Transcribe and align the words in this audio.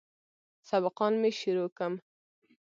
سبقان 0.69 1.13
مې 1.21 1.31
شروع 1.39 1.69
کم. 1.77 1.93